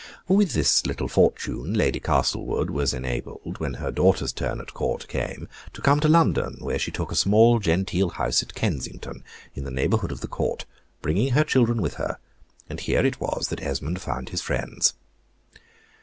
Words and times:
With 0.27 0.53
this 0.53 0.83
little 0.87 1.07
fortune 1.07 1.75
Lady 1.75 1.99
Castlewood 1.99 2.71
was 2.71 2.91
enabled, 2.91 3.59
when 3.59 3.75
her 3.75 3.91
daughter's 3.91 4.33
turn 4.33 4.59
at 4.59 4.73
Court 4.73 5.07
came, 5.07 5.47
to 5.73 5.81
come 5.83 5.99
to 5.99 6.07
London, 6.07 6.55
where 6.59 6.79
she 6.79 6.89
took 6.89 7.11
a 7.11 7.15
small 7.15 7.59
genteel 7.59 8.09
house 8.09 8.41
at 8.41 8.55
Kensington, 8.55 9.23
in 9.53 9.63
the 9.63 9.69
neighborhood 9.69 10.11
of 10.11 10.21
the 10.21 10.27
Court, 10.27 10.65
bringing 11.03 11.33
her 11.33 11.43
children 11.43 11.83
with 11.83 11.97
her, 12.01 12.17
and 12.67 12.79
here 12.79 13.05
it 13.05 13.21
was 13.21 13.49
that 13.49 13.61
Esmond 13.61 14.01
found 14.01 14.29
his 14.29 14.41
friends. 14.41 14.95